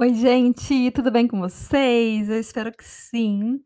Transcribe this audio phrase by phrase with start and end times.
[0.00, 2.28] Oi, gente, tudo bem com vocês?
[2.28, 3.60] Eu espero que sim.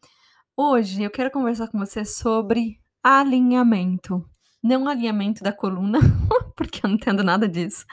[0.57, 4.25] Hoje eu quero conversar com você sobre alinhamento.
[4.63, 5.99] Não alinhamento da coluna,
[6.57, 7.85] porque eu não entendo nada disso,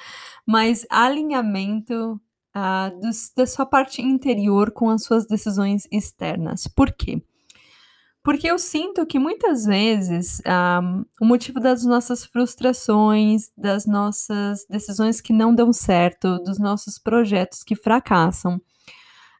[0.47, 2.13] mas alinhamento
[2.55, 6.65] uh, dos, da sua parte interior com as suas decisões externas.
[6.65, 7.21] Por quê?
[8.23, 15.21] Porque eu sinto que muitas vezes um, o motivo das nossas frustrações, das nossas decisões
[15.21, 18.61] que não dão certo, dos nossos projetos que fracassam,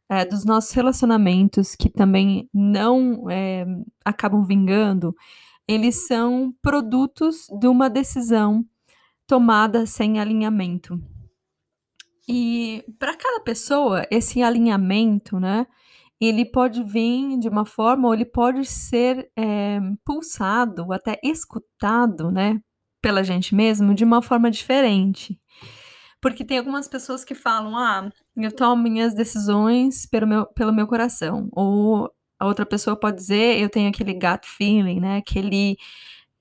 [0.07, 3.65] é, dos nossos relacionamentos que também não é,
[4.03, 5.15] acabam vingando,
[5.67, 8.65] eles são produtos de uma decisão
[9.27, 10.99] tomada sem alinhamento.
[12.27, 15.67] E para cada pessoa, esse alinhamento, né?
[16.19, 22.59] Ele pode vir de uma forma ou ele pode ser é, pulsado até escutado, né,
[23.01, 25.39] pela gente mesmo de uma forma diferente.
[26.21, 30.85] Porque tem algumas pessoas que falam, ah, eu tomo minhas decisões pelo meu, pelo meu
[30.85, 31.47] coração.
[31.53, 35.77] Ou a outra pessoa pode dizer, eu tenho aquele gut feeling, né, aquele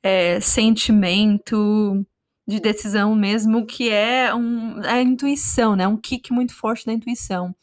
[0.03, 2.05] é, sentimento
[2.47, 7.55] de decisão mesmo que é um, a intuição, né, um kick muito forte da intuição.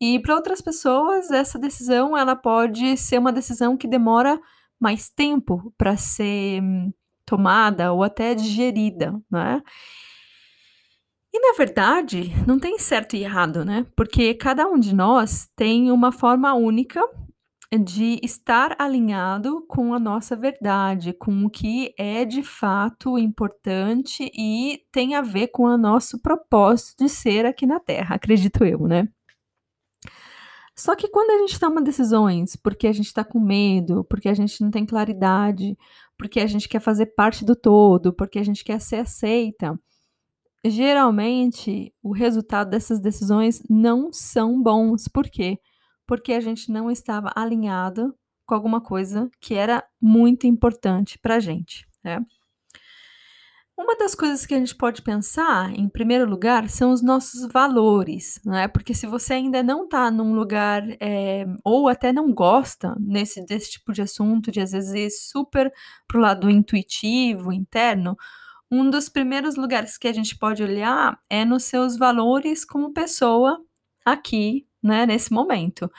[0.00, 4.40] E para outras pessoas, essa decisão ela pode ser uma decisão que demora
[4.78, 6.62] mais tempo para ser
[7.24, 9.62] tomada ou até digerida, né?
[11.32, 13.86] E na verdade, não tem certo e errado, né?
[13.94, 17.00] Porque cada um de nós tem uma forma única
[17.84, 24.80] de estar alinhado com a nossa verdade, com o que é de fato importante e
[24.92, 29.08] tem a ver com o nosso propósito de ser aqui na Terra, acredito eu, né?
[30.78, 34.34] Só que quando a gente toma decisões porque a gente está com medo, porque a
[34.34, 35.76] gente não tem claridade,
[36.18, 39.78] porque a gente quer fazer parte do todo, porque a gente quer ser aceita,
[40.64, 45.08] geralmente o resultado dessas decisões não são bons.
[45.08, 45.58] Por quê?
[46.06, 48.14] Porque a gente não estava alinhado
[48.44, 51.86] com alguma coisa que era muito importante para a gente.
[52.04, 52.18] Né?
[53.78, 58.40] Uma das coisas que a gente pode pensar, em primeiro lugar, são os nossos valores,
[58.42, 58.66] né?
[58.68, 63.72] Porque se você ainda não está num lugar, é, ou até não gosta nesse, desse
[63.72, 65.70] tipo de assunto, de às vezes ir super
[66.08, 68.16] pro lado intuitivo, interno,
[68.70, 73.60] um dos primeiros lugares que a gente pode olhar é nos seus valores como pessoa
[74.06, 75.90] aqui, né, nesse momento.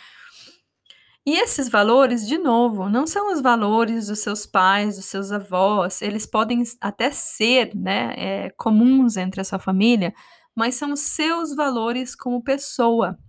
[1.27, 6.01] E esses valores, de novo, não são os valores dos seus pais, dos seus avós,
[6.01, 10.13] eles podem até ser né, é, comuns entre a sua família,
[10.55, 13.19] mas são os seus valores como pessoa.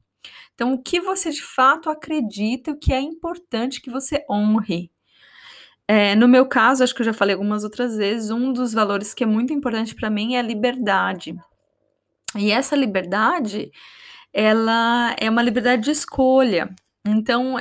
[0.55, 4.93] Então, o que você de fato acredita, o que é importante que você honre.
[5.89, 9.13] É, no meu caso, acho que eu já falei algumas outras vezes, um dos valores
[9.13, 11.35] que é muito importante para mim é a liberdade.
[12.37, 13.73] E essa liberdade,
[14.33, 16.73] ela é uma liberdade de escolha.
[17.05, 17.57] Então,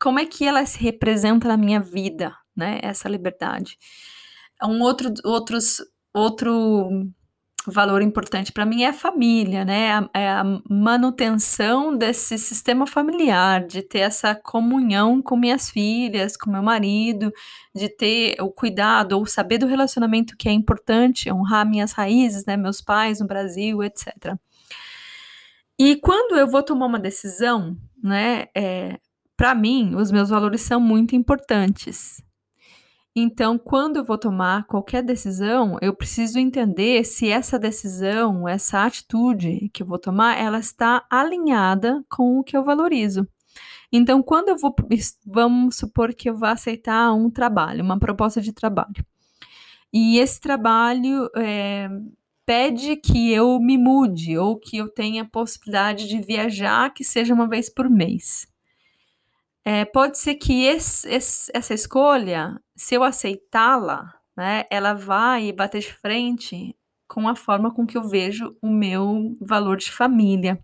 [0.00, 2.80] como é que ela se representa na minha vida, né?
[2.82, 3.76] Essa liberdade.
[4.62, 5.78] Um outro, outros,
[6.14, 7.10] outro
[7.66, 9.92] valor importante para mim é a família, né?
[9.92, 16.50] A, é a manutenção desse sistema familiar, de ter essa comunhão com minhas filhas, com
[16.50, 17.30] meu marido,
[17.74, 22.56] de ter o cuidado ou saber do relacionamento que é importante, honrar minhas raízes, né?
[22.56, 24.34] Meus pais no Brasil, etc.
[25.78, 28.46] E quando eu vou tomar uma decisão, né?
[28.56, 28.98] É,
[29.40, 32.22] para mim, os meus valores são muito importantes.
[33.16, 39.70] Então, quando eu vou tomar qualquer decisão, eu preciso entender se essa decisão, essa atitude
[39.72, 43.26] que eu vou tomar, ela está alinhada com o que eu valorizo.
[43.90, 44.76] Então, quando eu vou,
[45.24, 49.02] vamos supor que eu vou aceitar um trabalho, uma proposta de trabalho,
[49.90, 51.88] e esse trabalho é,
[52.44, 57.32] pede que eu me mude ou que eu tenha a possibilidade de viajar, que seja
[57.32, 58.49] uma vez por mês
[59.70, 65.80] é, pode ser que esse, esse, essa escolha, se eu aceitá-la, né, ela vai bater
[65.80, 66.76] de frente
[67.06, 70.60] com a forma com que eu vejo o meu valor de família,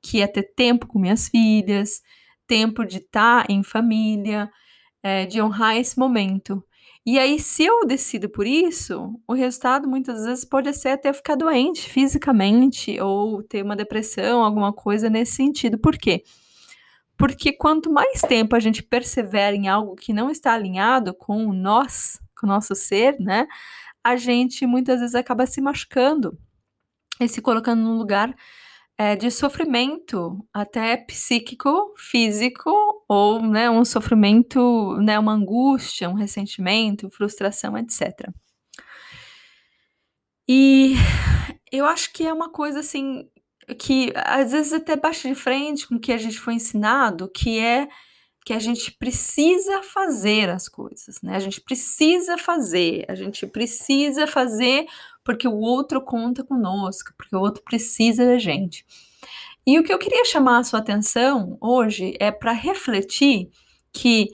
[0.00, 2.00] que é ter tempo com minhas filhas,
[2.46, 4.48] tempo de estar em família,
[5.02, 6.64] é, de honrar esse momento.
[7.04, 11.34] E aí, se eu decido por isso, o resultado muitas vezes pode ser até ficar
[11.34, 15.76] doente fisicamente ou ter uma depressão, alguma coisa nesse sentido.
[15.76, 16.22] Por quê?
[16.22, 16.43] Porque
[17.58, 22.46] quanto mais tempo a gente persevera em algo que não está alinhado com nós, com
[22.46, 23.46] o nosso ser, né?
[24.02, 26.38] A gente muitas vezes acaba se machucando
[27.20, 28.34] e se colocando num lugar
[28.96, 32.70] é, de sofrimento, até psíquico, físico,
[33.08, 38.30] ou né, um sofrimento, né, uma angústia, um ressentimento, frustração, etc.
[40.48, 40.94] E
[41.72, 43.28] eu acho que é uma coisa assim
[43.78, 47.58] que às vezes até bate de frente com o que a gente foi ensinado, que
[47.58, 47.88] é
[48.44, 51.34] que a gente precisa fazer as coisas, né?
[51.34, 54.86] A gente precisa fazer, a gente precisa fazer
[55.24, 58.84] porque o outro conta conosco, porque o outro precisa da gente.
[59.66, 63.48] E o que eu queria chamar a sua atenção hoje é para refletir
[63.90, 64.28] que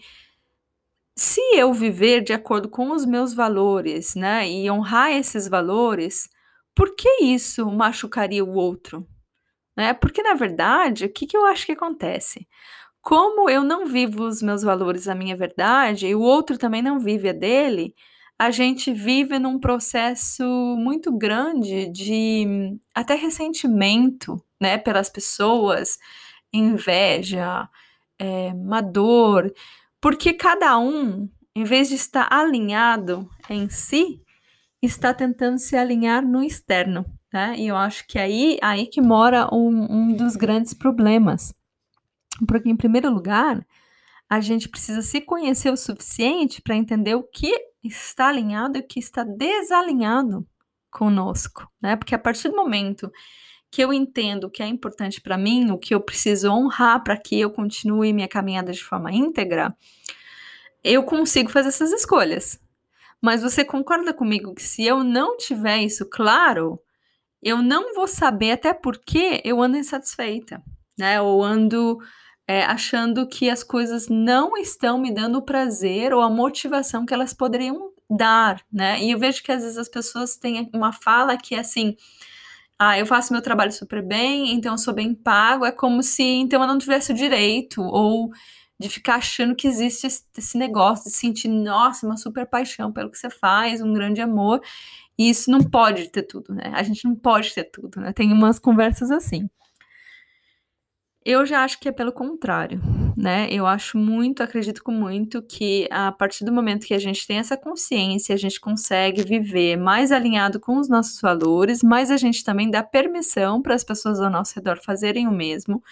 [1.16, 6.28] se eu viver de acordo com os meus valores, né, e honrar esses valores,
[6.74, 9.06] por que isso machucaria o outro?
[9.80, 9.94] Né?
[9.94, 12.46] Porque, na verdade, o que, que eu acho que acontece?
[13.00, 16.98] Como eu não vivo os meus valores, a minha verdade, e o outro também não
[16.98, 17.94] vive a dele,
[18.38, 20.44] a gente vive num processo
[20.76, 25.96] muito grande de até ressentimento, né, pelas pessoas,
[26.52, 27.66] inveja,
[28.18, 29.50] é, uma dor,
[29.98, 34.20] porque cada um, em vez de estar alinhado em si,
[34.82, 37.54] está tentando se alinhar no externo, né?
[37.58, 41.54] E eu acho que aí, aí que mora um, um dos grandes problemas.
[42.46, 43.64] Porque, em primeiro lugar,
[44.28, 48.86] a gente precisa se conhecer o suficiente para entender o que está alinhado e o
[48.86, 50.46] que está desalinhado
[50.90, 51.96] conosco, né?
[51.96, 53.10] Porque a partir do momento
[53.70, 57.16] que eu entendo o que é importante para mim, o que eu preciso honrar para
[57.16, 59.74] que eu continue minha caminhada de forma íntegra,
[60.82, 62.58] eu consigo fazer essas escolhas.
[63.20, 66.80] Mas você concorda comigo que se eu não tiver isso claro,
[67.42, 70.62] eu não vou saber até porque eu ando insatisfeita,
[70.98, 71.20] né?
[71.20, 71.98] Ou ando
[72.46, 77.14] é, achando que as coisas não estão me dando o prazer ou a motivação que
[77.14, 79.00] elas poderiam dar, né?
[79.02, 81.96] E eu vejo que às vezes as pessoas têm uma fala que é assim.
[82.78, 85.64] Ah, eu faço meu trabalho super bem, então eu sou bem pago.
[85.64, 88.30] É como se então eu não tivesse o direito, ou
[88.80, 93.18] de ficar achando que existe esse negócio, de sentir, nossa, uma super paixão pelo que
[93.18, 94.60] você faz, um grande amor.
[95.20, 96.72] E isso não pode ter tudo, né?
[96.72, 98.10] A gente não pode ter tudo, né?
[98.10, 99.50] Tem umas conversas assim.
[101.22, 102.80] Eu já acho que é pelo contrário,
[103.14, 103.46] né?
[103.50, 107.36] Eu acho muito, acredito com muito que a partir do momento que a gente tem
[107.36, 112.42] essa consciência, a gente consegue viver mais alinhado com os nossos valores, mas a gente
[112.42, 115.82] também dá permissão para as pessoas ao nosso redor fazerem o mesmo,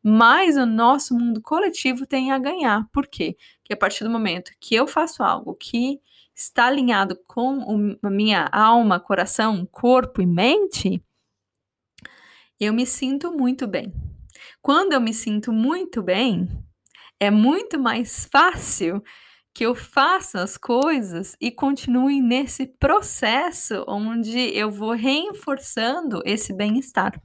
[0.00, 2.88] mas o nosso mundo coletivo tem a ganhar.
[2.92, 3.36] Por quê?
[3.58, 6.00] Porque a partir do momento que eu faço algo que
[6.36, 11.02] está alinhado com a minha alma, coração, corpo e mente,
[12.60, 13.92] eu me sinto muito bem.
[14.60, 16.46] Quando eu me sinto muito bem,
[17.18, 19.02] é muito mais fácil
[19.54, 27.18] que eu faça as coisas e continue nesse processo onde eu vou reforçando esse bem-estar.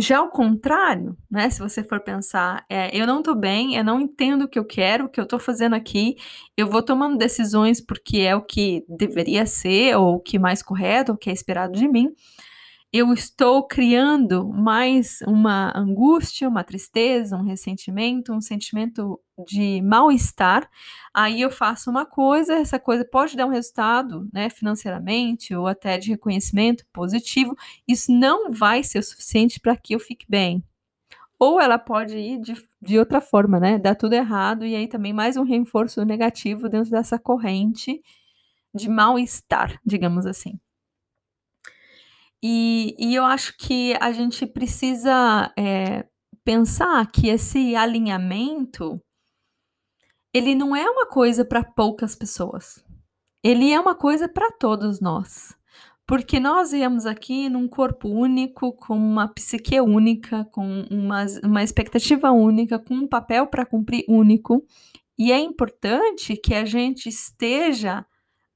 [0.00, 4.00] Já ao contrário, né, se você for pensar, é, eu não estou bem, eu não
[4.00, 6.16] entendo o que eu quero, o que eu estou fazendo aqui,
[6.56, 10.62] eu vou tomando decisões porque é o que deveria ser, ou o que é mais
[10.62, 12.14] correto, o que é esperado de mim,
[12.92, 20.68] eu estou criando mais uma angústia, uma tristeza, um ressentimento, um sentimento de mal-estar.
[21.12, 25.98] Aí eu faço uma coisa, essa coisa pode dar um resultado, né, financeiramente ou até
[25.98, 27.54] de reconhecimento positivo.
[27.86, 30.64] Isso não vai ser o suficiente para que eu fique bem.
[31.38, 33.78] Ou ela pode ir de, de outra forma, né?
[33.78, 38.02] Dar tudo errado e aí também mais um reforço negativo dentro dessa corrente
[38.74, 40.58] de mal-estar, digamos assim.
[42.42, 46.06] E, e eu acho que a gente precisa é,
[46.44, 49.00] pensar que esse alinhamento
[50.32, 52.84] ele não é uma coisa para poucas pessoas.
[53.42, 55.56] Ele é uma coisa para todos nós.
[56.06, 62.30] Porque nós viemos aqui num corpo único, com uma psique única, com uma, uma expectativa
[62.30, 64.64] única, com um papel para cumprir único.
[65.18, 68.06] E é importante que a gente esteja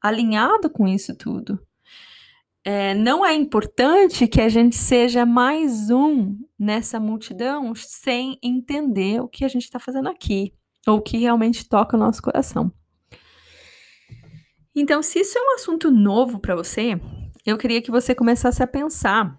[0.00, 1.60] alinhado com isso tudo
[2.64, 9.28] é, não é importante que a gente seja mais um nessa multidão sem entender o
[9.28, 10.54] que a gente está fazendo aqui,
[10.86, 12.72] ou o que realmente toca o nosso coração.
[14.74, 17.00] Então, se isso é um assunto novo para você,
[17.44, 19.38] eu queria que você começasse a pensar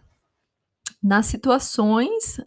[1.02, 2.40] nas situações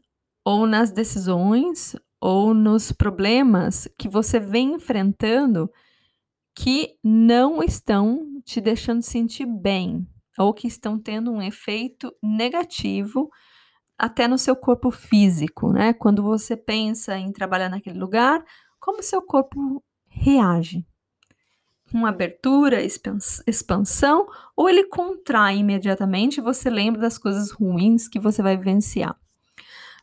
[0.44, 5.70] ou nas decisões ou nos problemas que você vem enfrentando
[6.54, 10.06] que não estão te deixando sentir bem
[10.38, 13.30] ou que estão tendo um efeito negativo
[13.98, 15.92] até no seu corpo físico, né?
[15.92, 18.44] Quando você pensa em trabalhar naquele lugar,
[18.78, 20.86] como seu corpo reage?
[21.90, 24.26] Com abertura, expansão,
[24.56, 29.16] ou ele contrai imediatamente e você lembra das coisas ruins que você vai vivenciar?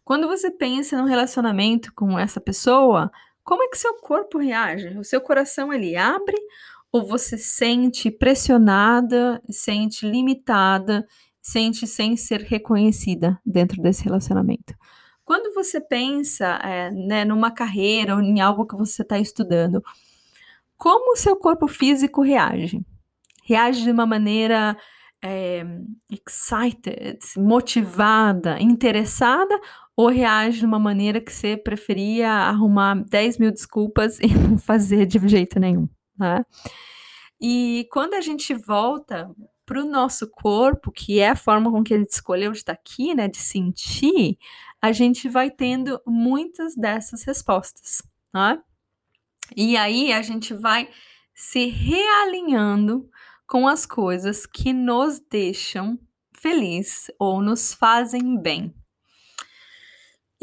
[0.04, 3.12] Quando você pensa num relacionamento com essa pessoa,
[3.44, 4.98] como é que seu corpo reage?
[4.98, 6.38] O seu coração ele abre
[6.94, 11.06] ou você sente pressionada, sente limitada,
[11.42, 14.76] sente sem ser reconhecida dentro desse relacionamento?
[15.26, 19.82] Quando você pensa é, né, numa carreira ou em algo que você está estudando,
[20.78, 22.80] como o seu corpo físico reage?
[23.44, 24.78] Reage de uma maneira
[25.24, 25.66] é,
[26.12, 29.60] excited, motivada, interessada,
[29.96, 35.06] ou reage de uma maneira que você preferia arrumar 10 mil desculpas e não fazer
[35.06, 36.46] de jeito nenhum, né?
[37.40, 39.30] E quando a gente volta
[39.66, 43.14] para o nosso corpo, que é a forma com que gente escolheu de estar aqui,
[43.14, 44.38] né, de sentir,
[44.82, 48.02] a gente vai tendo muitas dessas respostas,
[48.34, 48.62] né?
[49.56, 50.90] E aí a gente vai
[51.34, 53.10] se realinhando
[53.48, 56.00] com as coisas que nos deixam
[56.34, 58.74] feliz ou nos fazem bem.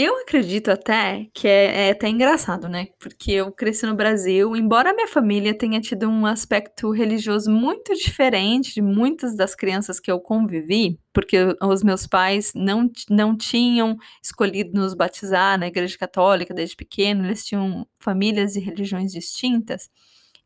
[0.02, 2.86] Eu acredito até que é, é, até engraçado, né?
[2.98, 8.72] Porque eu cresci no Brasil, embora minha família tenha tido um aspecto religioso muito diferente
[8.72, 14.72] de muitas das crianças que eu convivi, porque os meus pais não, não tinham escolhido
[14.72, 19.90] nos batizar na igreja católica desde pequeno, eles tinham famílias e religiões distintas.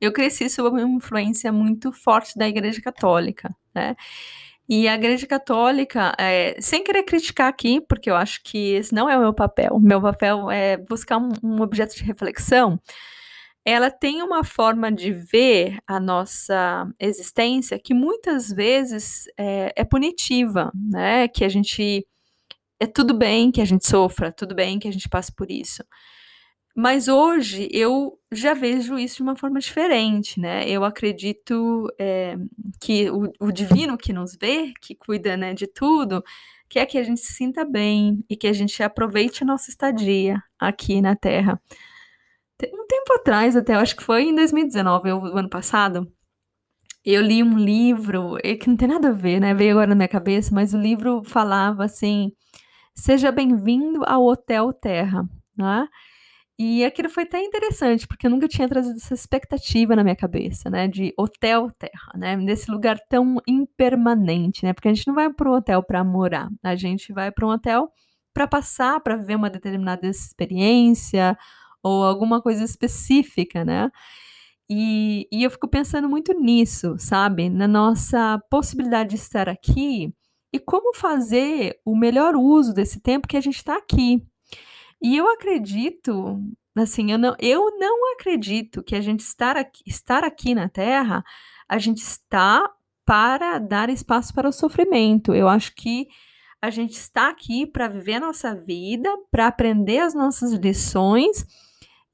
[0.01, 3.95] Eu cresci sob uma influência muito forte da igreja católica, né?
[4.69, 9.09] E a Igreja Católica, é, sem querer criticar aqui, porque eu acho que esse não
[9.11, 12.81] é o meu papel, meu papel é buscar um, um objeto de reflexão,
[13.65, 20.71] ela tem uma forma de ver a nossa existência que muitas vezes é, é punitiva,
[20.75, 21.29] né?
[21.29, 22.07] Que a gente.
[22.81, 25.83] É tudo bem que a gente sofra, tudo bem que a gente passe por isso.
[26.75, 30.69] Mas hoje eu já vejo isso de uma forma diferente, né?
[30.69, 32.37] Eu acredito é,
[32.81, 36.23] que o, o, divino que nos vê, que cuida né, de tudo,
[36.69, 40.43] quer que a gente se sinta bem e que a gente aproveite a nossa estadia
[40.59, 41.61] aqui na Terra.
[42.63, 46.11] Um tempo atrás, até, acho que foi em 2019, o ano passado,
[47.05, 49.55] eu li um livro, que não tem nada a ver, né?
[49.55, 52.33] Veio agora na minha cabeça, mas o livro falava assim:
[52.95, 55.87] Seja bem-vindo ao Hotel Terra, né?
[56.59, 60.71] E aquilo foi até interessante, porque eu nunca tinha trazido essa expectativa na minha cabeça,
[60.71, 60.87] né?
[60.87, 62.37] De hotel terra, né?
[62.37, 64.73] Nesse lugar tão impermanente, né?
[64.73, 67.51] Porque a gente não vai para um hotel para morar, a gente vai para um
[67.51, 67.91] hotel
[68.33, 71.37] para passar, para viver uma determinada experiência
[71.83, 73.91] ou alguma coisa específica, né?
[74.71, 77.51] E, e eu fico pensando muito nisso, sabe?
[77.51, 80.15] Na nossa possibilidade de estar aqui
[80.53, 84.23] e como fazer o melhor uso desse tempo que a gente está aqui,
[85.05, 86.41] e eu acredito,
[86.75, 91.23] assim, eu não, eu não acredito que a gente estar aqui, estar aqui na Terra,
[91.69, 92.67] a gente está
[93.05, 95.35] para dar espaço para o sofrimento.
[95.35, 96.09] Eu acho que
[96.63, 101.45] a gente está aqui para viver a nossa vida, para aprender as nossas lições.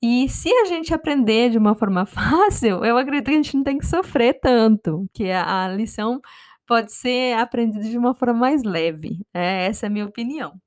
[0.03, 3.63] E se a gente aprender de uma forma fácil, eu acredito que a gente não
[3.63, 6.21] tem que sofrer tanto, que a, lição
[6.67, 9.21] pode ser aprendida de uma forma mais leve.
[9.33, 10.61] É, essa é a minha opinião.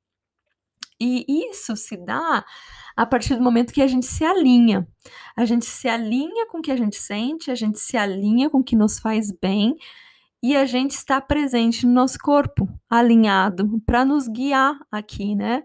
[1.03, 2.45] E isso se dá
[2.95, 4.87] a partir do momento que a gente se alinha.
[5.35, 8.59] A gente se alinha com o que a gente sente, a gente se alinha com
[8.59, 9.75] o que nos faz bem
[10.41, 15.63] e a gente está presente no nosso corpo, alinhado, para nos guiar aqui, né?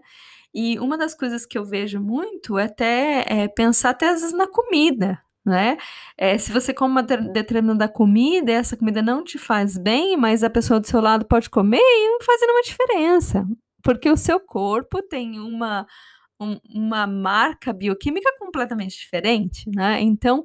[0.53, 4.35] E uma das coisas que eu vejo muito é até é pensar até às vezes
[4.35, 5.77] na comida, né?
[6.17, 10.49] É, se você come uma determinada comida essa comida não te faz bem, mas a
[10.49, 13.47] pessoa do seu lado pode comer e não faz nenhuma diferença
[13.83, 15.85] porque o seu corpo tem uma,
[16.39, 20.01] um, uma marca bioquímica completamente diferente, né?
[20.01, 20.43] Então,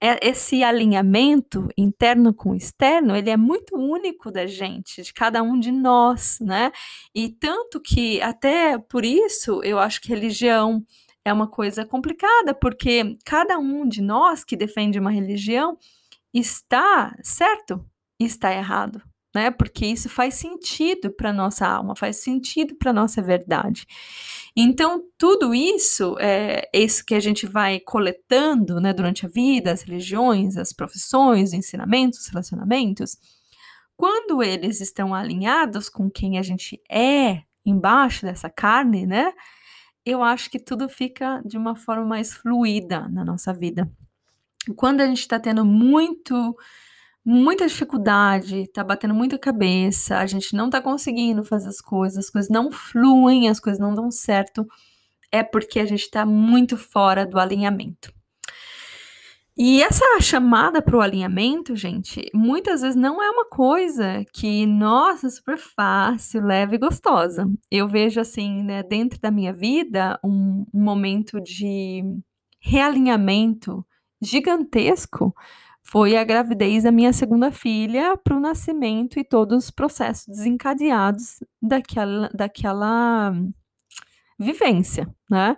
[0.00, 5.58] é, esse alinhamento interno com externo, ele é muito único da gente, de cada um
[5.58, 6.70] de nós, né?
[7.14, 10.84] E tanto que, até por isso, eu acho que religião
[11.24, 15.76] é uma coisa complicada, porque cada um de nós que defende uma religião
[16.32, 17.84] está certo
[18.20, 19.02] e está errado,
[19.36, 19.50] né?
[19.50, 23.86] Porque isso faz sentido para nossa alma, faz sentido para nossa verdade.
[24.56, 29.82] Então, tudo isso é isso que a gente vai coletando, né, durante a vida, as
[29.82, 33.18] religiões, as profissões, os ensinamentos, os relacionamentos,
[33.96, 39.32] quando eles estão alinhados com quem a gente é embaixo dessa carne, né?
[40.04, 43.90] Eu acho que tudo fica de uma forma mais fluida na nossa vida.
[44.74, 46.56] quando a gente está tendo muito
[47.26, 52.30] muita dificuldade, está batendo muita cabeça, a gente não está conseguindo fazer as coisas, as
[52.30, 54.64] coisas não fluem, as coisas não dão certo,
[55.32, 58.14] é porque a gente está muito fora do alinhamento.
[59.58, 65.28] E essa chamada para o alinhamento, gente, muitas vezes não é uma coisa que, nossa,
[65.30, 67.50] super fácil, leve e gostosa.
[67.70, 72.04] Eu vejo, assim, né, dentro da minha vida, um, um momento de
[72.60, 73.84] realinhamento
[74.20, 75.34] gigantesco
[75.88, 81.38] foi a gravidez da minha segunda filha para o nascimento e todos os processos desencadeados
[81.62, 83.32] daquela, daquela
[84.38, 85.56] vivência, né?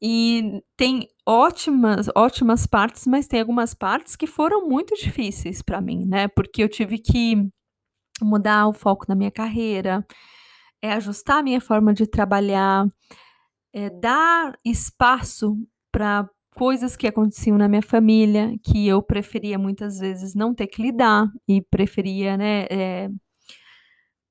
[0.00, 6.06] E tem ótimas, ótimas partes, mas tem algumas partes que foram muito difíceis para mim,
[6.06, 6.28] né?
[6.28, 7.36] Porque eu tive que
[8.22, 10.06] mudar o foco na minha carreira,
[10.80, 12.86] é ajustar a minha forma de trabalhar,
[13.72, 15.58] é dar espaço
[15.92, 20.82] para coisas que aconteciam na minha família que eu preferia muitas vezes não ter que
[20.82, 23.08] lidar e preferia, né, é,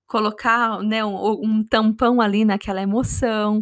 [0.06, 3.62] colocar né, um, um tampão ali naquela emoção.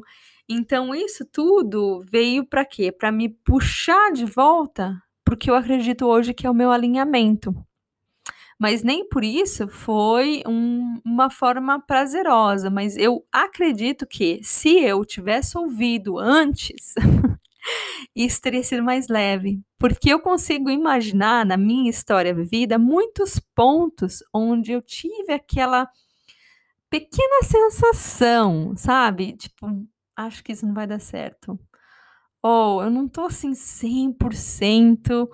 [0.50, 2.92] Então, isso tudo veio para quê?
[2.92, 4.96] Para me puxar de volta
[5.26, 7.54] porque eu acredito hoje que é o meu alinhamento.
[8.60, 12.70] Mas nem por isso foi um, uma forma prazerosa.
[12.70, 16.94] Mas eu acredito que se eu tivesse ouvido antes,
[18.16, 19.62] isso teria sido mais leve.
[19.78, 25.90] Porque eu consigo imaginar na minha história vivida muitos pontos onde eu tive aquela
[26.90, 29.34] pequena sensação, sabe?
[29.34, 29.68] Tipo,
[30.16, 31.60] acho que isso não vai dar certo.
[32.42, 35.28] Ou eu não tô assim 100%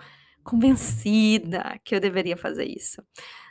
[0.43, 3.03] convencida que eu deveria fazer isso.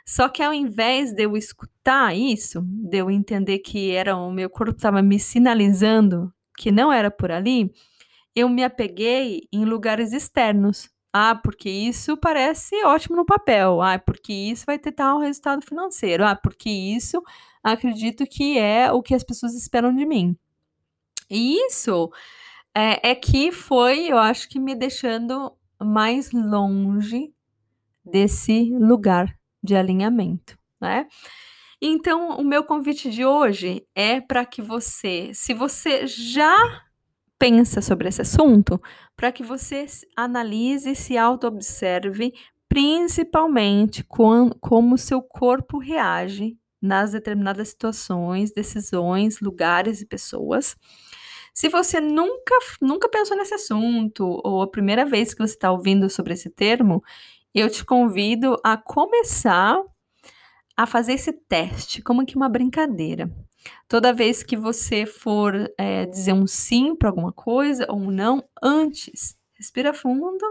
[0.05, 4.49] Só que ao invés de eu escutar isso, de eu entender que era o meu
[4.49, 7.71] corpo estava me sinalizando que não era por ali,
[8.35, 10.89] eu me apeguei em lugares externos.
[11.13, 13.81] Ah, porque isso parece ótimo no papel.
[13.81, 16.25] Ah, porque isso vai ter tal resultado financeiro.
[16.25, 17.21] Ah, porque isso
[17.63, 20.37] acredito que é o que as pessoas esperam de mim.
[21.29, 22.09] E isso
[22.75, 27.33] é, é que foi, eu acho que me deixando mais longe
[28.05, 31.07] desse lugar de alinhamento, né?
[31.81, 36.83] Então, o meu convite de hoje é para que você, se você já
[37.41, 38.79] pensa sobre esse assunto,
[39.15, 42.31] para que você analise e se auto-observe,
[42.69, 50.75] principalmente com, como seu corpo reage nas determinadas situações, decisões, lugares e pessoas
[51.53, 56.09] se você nunca, nunca pensou nesse assunto, ou a primeira vez que você está ouvindo
[56.09, 57.03] sobre esse termo,
[57.53, 59.77] eu te convido a começar
[60.77, 63.29] a fazer esse teste, como que uma brincadeira.
[63.87, 68.43] Toda vez que você for é, dizer um sim para alguma coisa ou um não,
[68.61, 70.45] antes, respira fundo,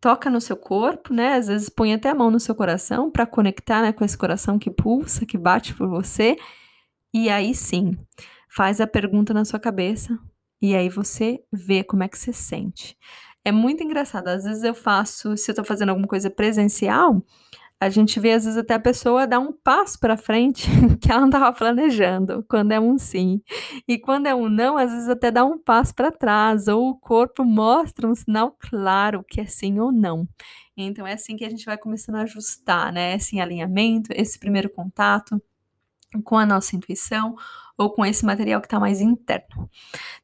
[0.00, 1.34] toca no seu corpo, né?
[1.34, 4.58] Às vezes põe até a mão no seu coração para conectar né, com esse coração
[4.58, 6.36] que pulsa, que bate por você.
[7.14, 7.96] E aí sim,
[8.48, 10.18] faz a pergunta na sua cabeça
[10.60, 12.96] e aí você vê como é que você sente.
[13.44, 14.28] É muito engraçado.
[14.28, 17.22] Às vezes eu faço, se eu tô fazendo alguma coisa presencial,
[17.82, 20.68] a gente vê às vezes até a pessoa dar um passo para frente
[21.02, 23.42] que ela não estava planejando, quando é um sim.
[23.88, 26.94] E quando é um não, às vezes até dá um passo para trás, ou o
[26.96, 30.28] corpo mostra um sinal claro que é sim ou não.
[30.76, 33.16] Então é assim que a gente vai começando a ajustar, né?
[33.16, 35.42] Esse alinhamento, esse primeiro contato
[36.22, 37.34] com a nossa intuição
[37.76, 39.68] ou com esse material que está mais interno.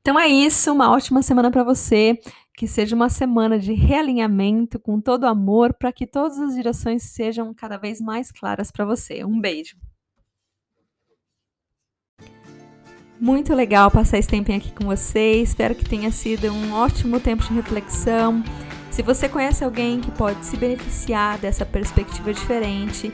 [0.01, 2.21] Então é isso, uma ótima semana para você,
[2.59, 7.55] que seja uma semana de realinhamento com todo amor para que todas as direções sejam
[7.55, 9.25] cada vez mais claras para você.
[9.25, 9.77] Um beijo.
[13.21, 15.41] Muito legal passar esse tempinho aqui com você.
[15.41, 18.43] Espero que tenha sido um ótimo tempo de reflexão.
[18.91, 23.13] Se você conhece alguém que pode se beneficiar dessa perspectiva diferente,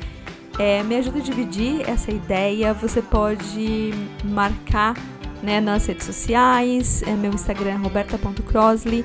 [0.59, 2.72] é, me ajuda a dividir essa ideia.
[2.72, 3.90] Você pode
[4.24, 4.94] marcar
[5.42, 9.04] né, nas redes sociais, é, meu Instagram roberta.crossley,